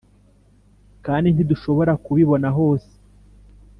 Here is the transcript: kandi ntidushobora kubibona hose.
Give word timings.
kandi 1.05 1.27
ntidushobora 1.31 1.93
kubibona 2.05 2.47
hose. 2.57 2.91